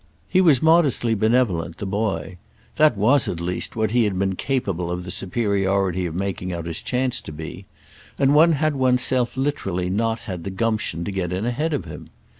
[0.27, 5.03] He was modestly benevolent, the boy—that was at least what he had been capable of
[5.03, 7.67] the superiority of making out his chance to be;
[8.17, 11.85] and one had one's self literally not had the gumption to get in ahead of
[11.85, 12.09] him.